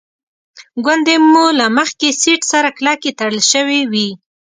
ګونډې 0.85 1.15
مو 1.31 1.45
له 1.59 1.65
مخکې 1.77 2.07
سیټ 2.21 2.41
سره 2.51 2.69
کلکې 2.77 3.11
تړل 3.19 3.41
شوې 3.51 3.81
وې. 3.91 4.07